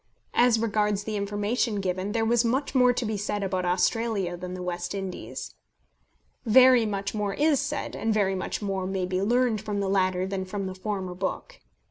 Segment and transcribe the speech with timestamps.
[0.33, 4.55] As regards the information given, there was much more to be said about Australia than
[4.55, 5.53] the West Indies.
[6.43, 10.25] Very much more is said, and very much more may be learned from the latter
[10.25, 11.59] than from the former book.